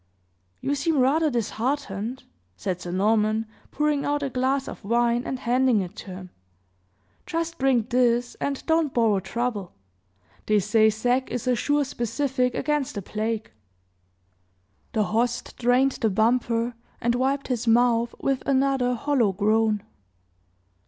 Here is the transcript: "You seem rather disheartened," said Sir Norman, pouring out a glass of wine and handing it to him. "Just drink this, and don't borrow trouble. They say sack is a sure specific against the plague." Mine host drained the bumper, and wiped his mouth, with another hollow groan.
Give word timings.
"You 0.61 0.73
seem 0.73 0.97
rather 0.97 1.29
disheartened," 1.29 2.23
said 2.57 2.81
Sir 2.81 2.89
Norman, 2.89 3.45
pouring 3.69 4.03
out 4.03 4.23
a 4.23 4.31
glass 4.31 4.67
of 4.67 4.83
wine 4.83 5.21
and 5.27 5.37
handing 5.37 5.79
it 5.81 5.95
to 5.97 6.07
him. 6.07 6.29
"Just 7.27 7.59
drink 7.59 7.91
this, 7.91 8.33
and 8.41 8.65
don't 8.65 8.95
borrow 8.95 9.19
trouble. 9.19 9.73
They 10.47 10.57
say 10.57 10.89
sack 10.89 11.29
is 11.29 11.45
a 11.45 11.55
sure 11.55 11.85
specific 11.85 12.55
against 12.55 12.95
the 12.95 13.03
plague." 13.03 13.51
Mine 14.95 15.05
host 15.05 15.55
drained 15.57 15.91
the 15.91 16.09
bumper, 16.09 16.73
and 16.99 17.13
wiped 17.13 17.49
his 17.49 17.67
mouth, 17.67 18.15
with 18.19 18.41
another 18.47 18.95
hollow 18.95 19.31
groan. 19.33 19.83